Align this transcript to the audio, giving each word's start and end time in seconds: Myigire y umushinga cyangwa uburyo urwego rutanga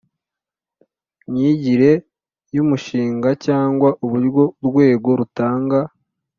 Myigire 1.29 1.91
y 2.55 2.57
umushinga 2.63 3.29
cyangwa 3.45 3.89
uburyo 4.03 4.43
urwego 4.61 5.09
rutanga 5.19 5.79